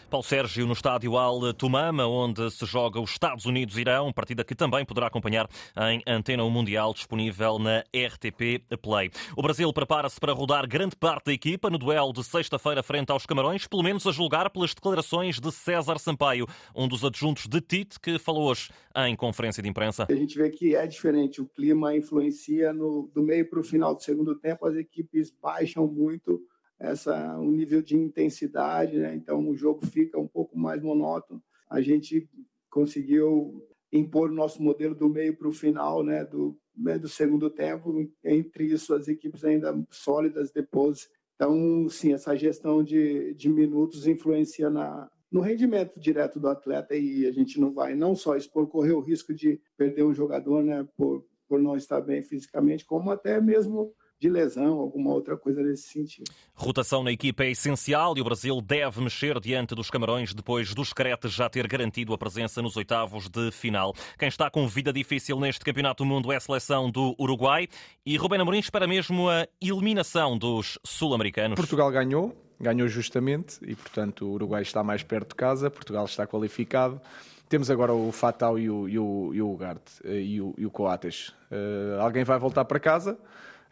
Paulo 0.10 0.24
Sérgio 0.24 0.66
no 0.66 0.74
estádio 0.74 1.18
Al 1.18 1.54
Tumama, 1.54 2.06
onde 2.06 2.50
se 2.52 2.66
joga 2.66 3.00
os 3.00 3.12
Estados 3.12 3.46
Unidos-Irão, 3.46 4.12
partida 4.14 4.44
que 4.44 4.56
também 4.56 4.86
poderá 4.86 5.08
acompanhar 5.08 5.50
em 5.92 6.02
Antena 6.08 6.44
Mundial, 6.44 6.94
disponível 6.94 7.58
na 7.60 7.80
RTP 7.80 8.64
Play. 8.82 9.12
O 9.36 9.42
Brasil 9.42 9.72
prepara-se 9.74 10.20
para 10.20 10.34
rodar 10.34 10.68
grande 10.68 10.96
parte 10.96 11.26
da 11.26 11.34
equipa 11.34 11.70
no 11.70 11.78
duelo 11.78 12.14
de 12.14 12.24
sexta-feira 12.24 12.84
frente 12.84 13.12
aos 13.12 13.26
Camarões, 13.26 13.68
pelo 13.68 13.84
menos 13.84 14.06
a 14.06 14.12
julgar 14.12 14.50
pelas 14.50 14.74
declarações 14.74 15.40
de 15.40 15.52
César 15.52 15.98
Sampaio, 15.98 16.48
um 16.76 16.88
dos 16.88 17.04
adjuntos 17.04 17.48
de 17.48 17.62
Tite, 17.62 18.00
que 18.00 18.20
falou 18.20 18.50
hoje 18.50 18.70
em 18.96 19.16
conferência 19.16 19.64
de 19.64 19.70
imprensa. 19.70 20.06
A 20.10 20.16
gente 20.16 20.38
vê 20.38 20.50
que 20.50 20.76
é 20.76 20.86
diferente, 20.86 21.42
o 21.42 21.46
clima 21.46 21.96
influencia 21.96 22.72
no, 22.74 23.10
do 23.14 23.24
meio 23.24 23.50
para 23.50 23.60
o 23.60 23.64
final 23.64 23.96
do 23.96 24.02
segundo 24.02 24.36
tempo, 24.36 24.66
as 24.66 24.76
equipes 24.76 25.32
baixam 25.42 25.88
muito 25.88 26.42
essa 26.84 27.40
um 27.40 27.50
nível 27.50 27.82
de 27.82 27.96
intensidade, 27.96 29.00
né? 29.00 29.16
então 29.16 29.48
o 29.48 29.56
jogo 29.56 29.86
fica 29.86 30.20
um 30.20 30.28
pouco 30.28 30.60
mais 30.60 30.84
monótono. 30.84 31.42
A 31.70 31.82
gente 31.82 32.30
conseguiu 32.70 33.66
impor 33.92 34.30
o 34.30 34.34
nosso 34.34 34.62
modelo 34.62 34.94
do 34.94 35.08
meio 35.08 35.36
para 35.38 35.48
o 35.48 35.54
final, 35.54 36.04
né? 36.04 36.26
do, 36.26 36.60
né? 36.76 37.00
do 37.00 37.08
segundo 37.08 37.50
tempo, 37.50 38.12
entre 38.24 38.66
isso 38.66 38.94
as 38.94 39.08
equipes 39.08 39.46
ainda 39.46 39.74
sólidas 39.90 40.52
depois. 40.52 41.10
Então, 41.36 41.88
sim, 41.88 42.14
essa 42.14 42.36
gestão 42.36 42.84
de, 42.84 43.34
de 43.34 43.48
minutos 43.48 44.06
influencia 44.06 44.70
na, 44.70 45.10
no 45.32 45.40
rendimento 45.40 46.02
direto 46.02 46.38
do 46.38 46.50
atleta 46.50 46.96
e 46.96 47.26
a 47.26 47.32
gente 47.32 47.62
não 47.62 47.74
vai 47.74 47.96
não 47.96 48.14
só 48.14 48.36
expor, 48.36 48.68
correr 48.68 48.92
o 48.92 49.00
risco 49.00 49.34
de 49.34 49.60
perder 49.78 50.04
um 50.04 50.14
jogador 50.14 50.62
né, 50.62 50.86
por, 50.98 51.26
por 51.48 51.62
não 51.62 51.78
estar 51.78 52.02
bem 52.02 52.22
fisicamente, 52.22 52.86
como 52.86 53.10
até 53.10 53.40
mesmo 53.40 53.94
de 54.24 54.30
lesão, 54.30 54.80
alguma 54.80 55.12
outra 55.12 55.36
coisa 55.36 55.62
nesse 55.62 55.90
sentido. 55.90 56.32
Rotação 56.56 57.04
na 57.04 57.12
equipa 57.12 57.44
é 57.44 57.52
essencial 57.52 58.18
e 58.18 58.22
o 58.22 58.24
Brasil 58.24 58.62
deve 58.62 59.02
mexer 59.02 59.38
diante 59.38 59.76
dos 59.76 59.90
Camarões 59.90 60.34
depois 60.34 60.74
dos 60.74 60.94
Cretes 60.94 61.34
já 61.34 61.50
ter 61.50 61.68
garantido 61.68 62.14
a 62.14 62.18
presença 62.18 62.62
nos 62.62 62.78
oitavos 62.78 63.28
de 63.28 63.52
final. 63.52 63.94
Quem 64.18 64.30
está 64.30 64.50
com 64.50 64.66
vida 64.66 64.94
difícil 64.94 65.38
neste 65.42 65.66
Campeonato 65.66 66.06
do 66.06 66.08
Mundo 66.08 66.32
é 66.32 66.38
a 66.38 66.40
seleção 66.40 66.90
do 66.90 67.14
Uruguai 67.20 67.68
e 68.06 68.16
Rubén 68.16 68.40
Amorim 68.40 68.60
espera 68.60 68.88
mesmo 68.88 69.28
a 69.28 69.46
eliminação 69.62 70.38
dos 70.38 70.80
sul-americanos. 70.86 71.58
Portugal 71.58 71.92
ganhou, 71.92 72.34
ganhou 72.58 72.88
justamente 72.88 73.60
e, 73.62 73.76
portanto, 73.76 74.26
o 74.26 74.32
Uruguai 74.32 74.62
está 74.62 74.82
mais 74.82 75.04
perto 75.04 75.30
de 75.30 75.36
casa, 75.36 75.70
Portugal 75.70 76.06
está 76.06 76.26
qualificado. 76.26 77.02
Temos 77.50 77.70
agora 77.70 77.94
o 77.94 78.10
Fatal 78.14 78.58
e 78.58 78.70
o, 78.70 78.88
e 78.88 78.98
o, 78.98 79.32
e 79.34 79.42
o 79.42 79.52
Ugarte 79.52 79.92
eh, 80.06 80.22
e 80.22 80.42
o, 80.42 80.56
e 80.58 80.66
o 80.66 80.72
Coates. 80.72 81.34
Uh, 81.52 82.00
alguém 82.00 82.24
vai 82.24 82.40
voltar 82.40 82.64
para 82.64 82.80
casa. 82.80 83.18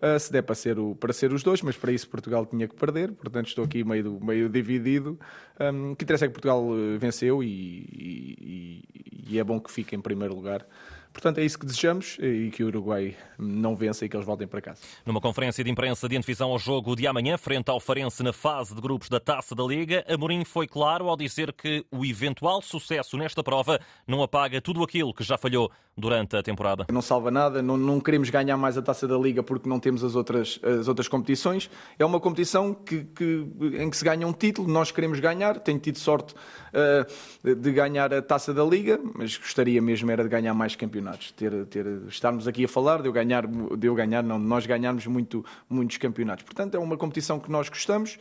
Uh, 0.02 0.20
se 0.20 0.32
der 0.32 0.42
para 0.42 0.56
ser, 0.56 0.80
o, 0.80 0.96
para 0.96 1.14
ser 1.14 1.32
os 1.32 1.44
dois, 1.44 1.62
mas 1.62 1.78
para 1.78 1.92
isso 1.92 2.10
Portugal 2.10 2.46
tinha 2.46 2.68
que 2.68 2.76
perder, 2.76 3.12
portanto 3.12 3.48
estou 3.48 3.64
aqui 3.64 3.84
meio, 3.84 4.20
meio 4.20 4.50
dividido. 4.50 5.20
Um, 5.60 5.94
que 5.94 6.04
interessa 6.04 6.26
é 6.26 6.28
que 6.28 6.34
Portugal 6.34 6.66
venceu 6.98 7.44
e, 7.44 7.86
e, 7.92 8.84
e 9.30 9.40
é 9.40 9.44
bom 9.44 9.60
que 9.60 9.72
fique 9.72 9.96
em 9.96 10.02
primeiro 10.02 10.34
lugar. 10.34 10.66
Portanto, 11.14 11.40
é 11.40 11.44
isso 11.44 11.60
que 11.60 11.66
desejamos 11.66 12.18
e 12.22 12.50
que 12.52 12.64
o 12.64 12.68
Uruguai 12.68 13.16
não 13.38 13.76
vença 13.76 14.06
e 14.06 14.10
que 14.10 14.16
eles 14.16 14.26
voltem 14.26 14.48
para 14.48 14.62
casa. 14.62 14.82
Numa 15.06 15.20
conferência 15.20 15.64
de 15.64 15.70
imprensa 15.70 16.08
de 16.08 16.16
antevisão 16.16 16.52
ao 16.52 16.58
jogo 16.58 16.96
de 16.96 17.06
amanhã, 17.06 17.38
frente 17.38 17.70
ao 17.70 17.80
Farense 17.82 18.24
na 18.24 18.32
fase 18.32 18.74
de 18.74 18.80
grupos 18.80 19.10
da 19.10 19.20
Taça 19.20 19.54
da 19.54 19.64
Liga, 19.64 20.06
Amorim 20.08 20.46
foi 20.46 20.68
claro 20.68 21.10
ao 21.10 21.18
dizer 21.18 21.52
que 21.52 21.86
o 21.92 22.06
eventual 22.06 22.62
sucesso 22.62 23.18
nesta 23.18 23.44
prova 23.44 23.80
não 24.08 24.24
apaga 24.24 24.62
tudo 24.62 24.82
aquilo 24.84 25.14
que 25.14 25.24
já 25.24 25.38
falhou 25.38 25.70
durante 25.98 26.36
a 26.36 26.44
temporada. 26.44 26.86
Não 26.92 27.02
salva 27.02 27.30
nada, 27.30 27.62
não, 27.62 27.78
não 27.78 28.00
queremos 28.00 28.30
ganhar 28.30 28.58
mais 28.58 28.78
a 28.78 28.82
Taça 28.82 29.08
da 29.08 29.18
Liga 29.18 29.44
porque 29.44 29.68
não 29.68 29.80
temos 29.80 30.04
as 30.04 30.16
outras, 30.16 30.60
as 30.64 30.88
outras 30.88 31.08
competições. 31.08 31.70
É 32.00 32.06
uma 32.06 32.20
competição 32.20 32.74
que, 32.74 33.04
que 33.04 33.46
em 33.74 33.90
que 33.90 33.98
se 33.98 34.04
ganha 34.04 34.26
um 34.26 34.34
título, 34.34 34.68
nós 34.68 34.92
queremos 34.92 35.20
ganhar. 35.20 35.60
Tenho 35.60 35.80
tido 35.80 36.00
sorte 36.00 36.34
uh, 36.34 37.56
de 37.56 37.72
ganhar 37.72 38.14
a 38.14 38.22
Taça 38.22 38.54
da 38.54 38.64
Liga, 38.64 39.00
mas 39.16 39.38
gostaria 39.38 39.82
mesmo 39.82 40.10
era 40.10 40.24
de 40.24 40.30
ganhar 40.30 40.54
mais 40.54 40.76
campeonatos. 40.76 41.32
Ter, 41.32 41.66
ter, 41.66 41.86
estarmos 42.08 42.48
aqui 42.48 42.66
a 42.66 42.68
falar 42.68 43.02
de 43.02 43.08
eu 43.08 43.14
ganhar, 43.14 43.46
de 43.46 43.88
eu 43.88 43.94
ganhar 43.94 44.24
não, 44.24 44.40
nós 44.40 44.66
ganharmos 44.66 45.06
muito, 45.08 45.46
muitos 45.70 45.98
campeonatos. 45.98 46.44
Portanto, 46.44 46.76
é 46.76 46.80
uma 46.80 46.98
competição 46.98 47.40
que 47.40 47.52
nós 47.52 47.70
gostamos 47.70 48.18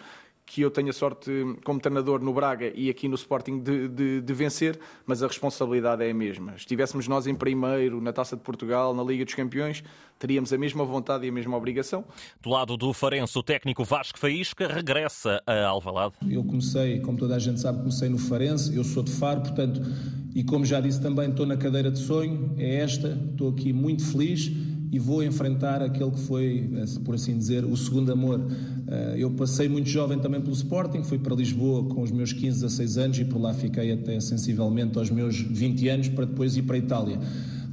que 0.50 0.62
eu 0.62 0.70
tenho 0.70 0.90
a 0.90 0.92
sorte, 0.92 1.30
como 1.64 1.78
treinador 1.78 2.20
no 2.20 2.34
Braga 2.34 2.72
e 2.74 2.90
aqui 2.90 3.06
no 3.06 3.14
Sporting, 3.14 3.60
de, 3.60 3.86
de, 3.86 4.20
de, 4.20 4.34
vencer, 4.34 4.76
mas 5.06 5.22
a 5.22 5.28
responsabilidade 5.28 6.02
é 6.02 6.10
a 6.10 6.14
mesma. 6.14 6.54
Estivéssemos 6.56 7.06
nós 7.06 7.28
em 7.28 7.36
primeiro, 7.36 8.00
na 8.00 8.12
Taça 8.12 8.36
de 8.36 8.42
Portugal, 8.42 8.92
na 8.92 9.04
Liga 9.04 9.24
dos 9.24 9.32
Campeões, 9.32 9.84
teríamos 10.18 10.52
a 10.52 10.58
mesma 10.58 10.84
vontade 10.84 11.24
e 11.24 11.28
a 11.28 11.32
mesma 11.32 11.56
obrigação. 11.56 12.04
Do 12.42 12.50
lado 12.50 12.76
do 12.76 12.92
Farense, 12.92 13.38
o 13.38 13.44
técnico 13.44 13.84
Vasco 13.84 14.18
Faísca 14.18 14.66
regressa 14.66 15.40
a 15.46 15.66
Alvalade. 15.66 16.14
Eu 16.28 16.42
comecei, 16.42 16.98
como 16.98 17.16
toda 17.16 17.36
a 17.36 17.38
gente 17.38 17.60
sabe, 17.60 17.78
comecei 17.78 18.08
no 18.08 18.18
Farense, 18.18 18.74
eu 18.74 18.82
sou 18.82 19.04
de 19.04 19.12
Faro, 19.12 19.42
portanto, 19.42 19.80
e 20.34 20.42
como 20.42 20.64
já 20.64 20.80
disse 20.80 21.00
também, 21.00 21.30
estou 21.30 21.46
na 21.46 21.56
cadeira 21.56 21.92
de 21.92 22.00
sonho, 22.00 22.56
é 22.58 22.80
esta, 22.80 23.16
estou 23.30 23.50
aqui 23.50 23.72
muito 23.72 24.04
feliz 24.04 24.50
e 24.92 24.98
vou 24.98 25.22
enfrentar 25.22 25.82
aquele 25.82 26.10
que 26.10 26.20
foi, 26.20 26.68
por 27.04 27.14
assim 27.14 27.36
dizer, 27.38 27.64
o 27.64 27.76
segundo 27.76 28.12
amor. 28.12 28.40
Eh, 28.88 29.16
eu 29.18 29.30
passei 29.30 29.68
muito 29.68 29.88
jovem 29.88 30.18
também 30.18 30.40
pelo 30.40 30.52
Sporting, 30.52 31.04
fui 31.04 31.18
para 31.18 31.34
Lisboa 31.34 31.84
com 31.94 32.02
os 32.02 32.10
meus 32.10 32.32
15, 32.32 32.62
16 32.62 32.98
anos 32.98 33.18
e 33.18 33.24
por 33.24 33.40
lá 33.40 33.54
fiquei 33.54 33.92
até 33.92 34.18
sensivelmente 34.18 34.98
aos 34.98 35.10
meus 35.10 35.40
20 35.40 35.88
anos 35.88 36.08
para 36.08 36.24
depois 36.24 36.56
ir 36.56 36.62
para 36.62 36.74
a 36.74 36.78
Itália. 36.78 37.20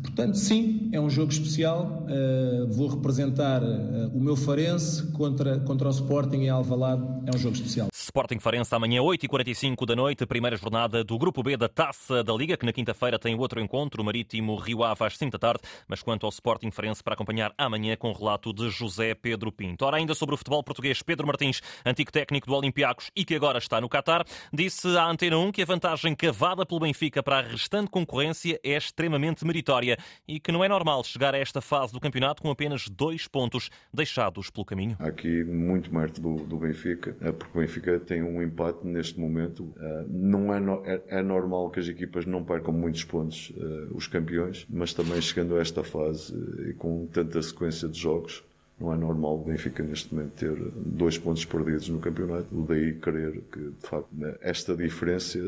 Portanto, 0.03 0.37
sim, 0.37 0.89
é 0.91 1.01
um 1.01 1.09
jogo 1.09 1.31
especial. 1.31 2.05
Uh, 2.07 2.71
vou 2.71 2.87
representar 2.87 3.63
uh, 3.63 4.11
o 4.13 4.19
meu 4.19 4.35
Farense 4.35 5.03
contra, 5.11 5.59
contra 5.59 5.87
o 5.87 5.91
Sporting 5.91 6.37
em 6.37 6.49
Alvalade. 6.49 7.03
É 7.25 7.35
um 7.35 7.39
jogo 7.39 7.55
especial. 7.55 7.89
Sporting 8.07 8.39
Farense 8.39 8.73
amanhã 8.73 9.01
8h45 9.01 9.85
da 9.85 9.93
noite, 9.93 10.25
primeira 10.25 10.55
jornada 10.55 11.03
do 11.03 11.17
Grupo 11.17 11.43
B 11.43 11.57
da 11.57 11.67
Taça 11.67 12.23
da 12.23 12.33
Liga, 12.33 12.55
que 12.55 12.65
na 12.65 12.71
quinta-feira 12.71 13.19
tem 13.19 13.35
outro 13.35 13.59
encontro, 13.59 14.01
o 14.01 14.05
Marítimo 14.05 14.55
Rio 14.55 14.81
Ave 14.81 15.03
às 15.03 15.17
5 15.17 15.33
da 15.33 15.37
tarde, 15.37 15.61
mas 15.89 16.01
quanto 16.01 16.25
ao 16.25 16.29
Sporting 16.29 16.71
Farense 16.71 17.03
para 17.03 17.15
acompanhar 17.15 17.53
amanhã 17.57 17.97
com 17.97 18.09
o 18.09 18.13
relato 18.13 18.53
de 18.53 18.69
José 18.69 19.13
Pedro 19.13 19.51
Pinto. 19.51 19.83
Ora, 19.83 19.97
ainda 19.97 20.15
sobre 20.15 20.33
o 20.33 20.37
futebol 20.37 20.63
português, 20.63 21.01
Pedro 21.01 21.27
Martins, 21.27 21.61
antigo 21.85 22.09
técnico 22.09 22.47
do 22.47 22.55
Olympiacos 22.55 23.11
e 23.13 23.25
que 23.25 23.35
agora 23.35 23.57
está 23.57 23.81
no 23.81 23.89
Qatar, 23.89 24.23
disse 24.53 24.87
à 24.97 25.05
Antena 25.05 25.37
1 25.37 25.51
que 25.51 25.63
a 25.63 25.65
vantagem 25.65 26.15
cavada 26.15 26.65
pelo 26.65 26.79
Benfica 26.79 27.21
para 27.21 27.39
a 27.39 27.41
restante 27.41 27.91
concorrência 27.91 28.57
é 28.63 28.77
extremamente 28.77 29.43
meritória 29.43 29.97
e 30.25 30.39
que 30.39 30.53
não 30.53 30.63
é 30.63 30.69
normal 30.69 31.03
chegar 31.03 31.35
a 31.35 31.37
esta 31.37 31.59
fase 31.59 31.91
do 31.91 31.99
campeonato 31.99 32.41
com 32.41 32.49
apenas 32.49 32.87
dois 32.87 33.27
pontos 33.27 33.69
deixados 33.93 34.49
pelo 34.49 34.65
caminho. 34.65 34.95
Há 34.97 35.07
aqui 35.07 35.43
muito 35.43 35.93
mérito 35.93 36.21
do, 36.21 36.37
do 36.37 36.57
Benfica, 36.57 37.17
é 37.19 37.33
porque 37.33 37.57
o 37.57 37.61
Benfica 37.61 37.96
tem 37.99 38.23
um 38.23 38.41
empate 38.41 38.85
neste 38.85 39.19
momento. 39.19 39.73
Eh, 39.79 40.05
não 40.09 40.53
é, 40.53 40.59
no, 40.59 40.85
é, 40.85 41.01
é, 41.07 41.21
normal 41.21 41.69
que 41.69 41.79
as 41.79 41.87
equipas 41.87 42.25
não 42.25 42.43
percam 42.43 42.73
muitos 42.73 43.03
pontos, 43.03 43.53
eh, 43.57 43.87
os 43.91 44.07
campeões, 44.07 44.65
mas 44.69 44.93
também 44.93 45.21
chegando 45.21 45.55
a 45.55 45.61
esta 45.61 45.83
fase 45.83 46.33
e 46.69 46.73
com 46.73 47.07
tanta 47.07 47.41
sequência 47.41 47.87
de 47.87 47.99
jogos, 47.99 48.43
não 48.79 48.93
é 48.93 48.97
normal 48.97 49.39
o 49.39 49.43
Benfica 49.43 49.81
neste 49.81 50.13
momento 50.13 50.33
ter 50.33 50.55
dois 50.75 51.17
pontos 51.17 51.43
perdidos 51.45 51.89
no 51.89 51.99
campeonato. 51.99 52.47
Daí 52.67 52.93
querer 52.93 53.41
que, 53.51 53.59
de 53.59 53.87
facto, 53.87 54.09
esta 54.41 54.75
diferença 54.75 55.39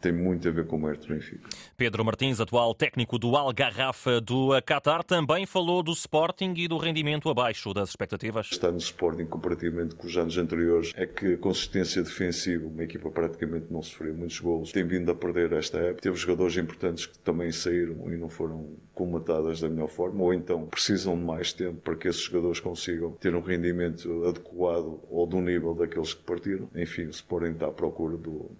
tem 0.00 0.12
muito 0.12 0.48
a 0.48 0.50
ver 0.50 0.66
com 0.66 0.76
o 0.76 0.80
mérito 0.80 1.06
do 1.06 1.14
Benfica. 1.14 1.48
Pedro 1.76 2.04
Martins, 2.04 2.40
atual 2.40 2.74
técnico 2.74 3.18
do 3.18 3.36
Algarrafa 3.36 4.20
do 4.20 4.50
Qatar, 4.62 5.04
também 5.04 5.46
falou 5.46 5.82
do 5.82 5.92
Sporting 5.92 6.54
e 6.56 6.66
do 6.66 6.78
rendimento 6.78 7.28
abaixo 7.28 7.72
das 7.74 7.90
expectativas. 7.90 8.48
Está 8.50 8.70
no 8.70 8.78
Sporting, 8.78 9.26
comparativamente 9.26 9.94
com 9.94 10.06
os 10.06 10.16
anos 10.16 10.36
anteriores, 10.38 10.92
é 10.96 11.06
que 11.06 11.34
a 11.34 11.38
consistência 11.38 12.02
defensiva, 12.02 12.66
uma 12.66 12.84
equipa 12.84 13.10
praticamente 13.10 13.66
não 13.70 13.82
sofreu 13.82 14.14
muitos 14.14 14.38
golos, 14.40 14.72
tem 14.72 14.86
vindo 14.86 15.10
a 15.10 15.14
perder 15.14 15.52
esta 15.52 15.78
época. 15.78 16.02
Teve 16.02 16.16
jogadores 16.16 16.56
importantes 16.56 17.06
que 17.06 17.18
também 17.18 17.52
saíram 17.52 18.10
e 18.12 18.16
não 18.16 18.28
foram 18.28 18.76
comatadas 18.94 19.60
da 19.60 19.68
melhor 19.68 19.88
forma, 19.88 20.22
ou 20.22 20.34
então 20.34 20.66
precisam 20.66 21.16
de 21.16 21.24
mais 21.24 21.52
tempo 21.52 21.80
para 21.80 21.96
que 21.96 22.08
esses 22.08 22.22
jogadores 22.22 22.60
consigam 22.60 23.12
ter 23.12 23.34
um 23.34 23.40
rendimento 23.40 24.24
adequado 24.26 25.00
ou 25.10 25.26
do 25.26 25.40
nível 25.40 25.74
daqueles 25.74 26.14
que 26.14 26.22
partiram. 26.22 26.68
Enfim, 26.74 27.04
o 27.04 27.10
Sporting 27.10 27.52
está 27.52 27.66
à 27.66 27.72
procura 27.72 28.16
do, 28.16 28.50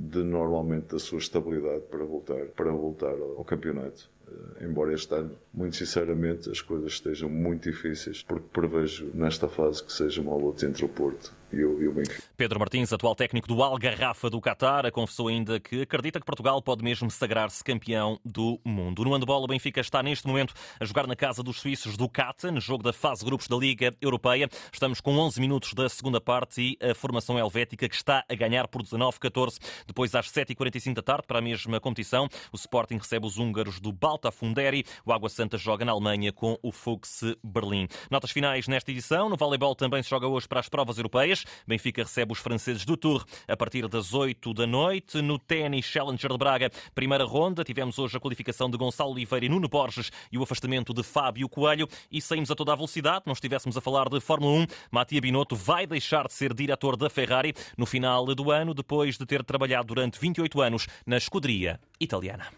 de 0.00 0.22
normalmente 0.24 0.92
da 0.92 0.98
sua 0.98 1.18
estabilidade 1.18 1.82
para 1.90 2.04
voltar, 2.04 2.46
para 2.56 2.72
voltar 2.72 3.12
ao 3.12 3.44
campeonato. 3.44 4.10
Eh, 4.26 4.64
embora 4.64 4.94
este 4.94 5.14
ano, 5.14 5.36
muito 5.52 5.76
sinceramente, 5.76 6.50
as 6.50 6.60
coisas 6.60 6.92
estejam 6.92 7.28
muito 7.28 7.70
difíceis, 7.70 8.22
porque 8.22 8.46
prevejo 8.52 9.10
nesta 9.14 9.48
fase 9.48 9.82
que 9.82 9.92
seja 9.92 10.20
uma 10.20 10.36
luta 10.36 10.66
entre 10.66 10.84
o 10.84 10.88
Porto 10.88 11.34
e 11.52 11.64
o, 11.64 11.82
e 11.82 11.88
o 11.88 11.92
Benfica. 11.92 12.22
Pedro 12.36 12.58
Martins, 12.58 12.92
atual 12.92 13.14
técnico 13.14 13.48
do 13.48 13.62
Algarrafa 13.62 14.30
do 14.30 14.40
Qatar, 14.40 14.90
confessou 14.92 15.28
ainda 15.28 15.58
que 15.58 15.82
acredita 15.82 16.20
que 16.20 16.26
Portugal 16.26 16.62
pode 16.62 16.82
mesmo 16.82 17.10
sagrar-se 17.10 17.62
campeão 17.62 18.18
do 18.24 18.60
mundo. 18.64 19.04
No 19.04 19.12
handball, 19.12 19.42
o 19.42 19.46
Benfica 19.46 19.80
está 19.80 20.02
neste 20.02 20.26
momento 20.26 20.54
a 20.78 20.84
jogar 20.84 21.06
na 21.06 21.16
casa 21.16 21.42
dos 21.42 21.60
suíços 21.60 21.96
do 21.96 22.08
Catan, 22.08 22.60
jogo 22.60 22.82
da 22.82 22.92
fase 22.92 23.24
grupos 23.24 23.48
da 23.48 23.56
Liga 23.56 23.92
Europeia. 24.00 24.48
Estamos 24.72 25.00
com 25.00 25.16
11 25.16 25.40
minutos 25.40 25.74
da 25.74 25.88
segunda 25.88 26.20
parte 26.20 26.78
e 26.80 26.90
a 26.90 26.94
formação 26.94 27.38
helvética 27.38 27.88
que 27.88 27.94
está 27.94 28.24
a 28.28 28.34
ganhar 28.34 28.68
por 28.68 28.82
19-14. 28.82 29.58
Depois, 29.86 30.14
às 30.14 30.30
7h45 30.30 30.94
da 30.94 31.02
tarde, 31.02 31.26
para 31.26 31.38
a 31.38 31.42
mesma 31.42 31.80
competição, 31.80 32.28
o 32.52 32.56
Sporting 32.56 32.98
recebe 32.98 33.26
os 33.26 33.38
húngaros 33.38 33.80
do 33.80 33.92
Balta 33.92 34.30
Funderi. 34.30 34.84
O 35.04 35.12
Água 35.12 35.28
Santa 35.40 35.56
joga 35.56 35.86
na 35.86 35.92
Alemanha 35.92 36.30
com 36.34 36.58
o 36.62 36.70
Fuchs 36.70 37.22
Berlim. 37.42 37.88
Notas 38.10 38.30
finais 38.30 38.68
nesta 38.68 38.90
edição. 38.90 39.26
No 39.26 39.38
voleibol 39.38 39.74
também 39.74 40.02
se 40.02 40.10
joga 40.10 40.26
hoje 40.26 40.46
para 40.46 40.60
as 40.60 40.68
provas 40.68 40.98
europeias. 40.98 41.46
Benfica 41.66 42.02
recebe 42.02 42.34
os 42.34 42.40
franceses 42.40 42.84
do 42.84 42.94
Tour 42.94 43.24
a 43.48 43.56
partir 43.56 43.88
das 43.88 44.12
8 44.12 44.52
da 44.52 44.66
noite. 44.66 45.22
No 45.22 45.38
ténis 45.38 45.86
Challenger 45.86 46.30
de 46.30 46.36
Braga, 46.36 46.70
primeira 46.94 47.24
ronda, 47.24 47.64
tivemos 47.64 47.98
hoje 47.98 48.18
a 48.18 48.20
qualificação 48.20 48.68
de 48.68 48.76
Gonçalo 48.76 49.12
Oliveira 49.12 49.46
e 49.46 49.48
Nuno 49.48 49.66
Borges 49.66 50.12
e 50.30 50.36
o 50.36 50.42
afastamento 50.42 50.92
de 50.92 51.02
Fábio 51.02 51.48
Coelho 51.48 51.88
e 52.12 52.20
saímos 52.20 52.50
a 52.50 52.54
toda 52.54 52.74
a 52.74 52.76
velocidade. 52.76 53.22
Não 53.24 53.32
estivéssemos 53.32 53.78
a 53.78 53.80
falar 53.80 54.10
de 54.10 54.20
Fórmula 54.20 54.52
1. 54.52 54.66
Matia 54.90 55.22
Binotto 55.22 55.56
vai 55.56 55.86
deixar 55.86 56.26
de 56.26 56.34
ser 56.34 56.52
diretor 56.52 56.98
da 56.98 57.08
Ferrari 57.08 57.54
no 57.78 57.86
final 57.86 58.26
do 58.26 58.50
ano, 58.50 58.74
depois 58.74 59.16
de 59.16 59.24
ter 59.24 59.42
trabalhado 59.42 59.86
durante 59.86 60.20
28 60.20 60.60
anos 60.60 60.86
na 61.06 61.16
escuderia 61.16 61.80
italiana. 61.98 62.48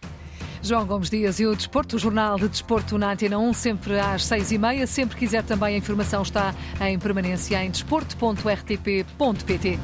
João 0.62 0.86
Gomes 0.86 1.10
Dias 1.10 1.40
e 1.40 1.46
o 1.46 1.56
Desporto, 1.56 1.96
o 1.96 1.98
Jornal 1.98 2.38
de 2.38 2.48
Desporto 2.48 2.96
na 2.96 3.12
Antena 3.12 3.36
1, 3.36 3.52
sempre 3.52 3.98
às 3.98 4.24
seis 4.24 4.52
e 4.52 4.58
meia. 4.58 4.86
Sempre 4.86 5.16
quiser 5.16 5.42
também 5.42 5.74
a 5.74 5.78
informação 5.78 6.22
está 6.22 6.54
em 6.80 6.96
permanência 6.98 7.62
em 7.64 7.70
desporto.rtp.pt. 7.70 9.78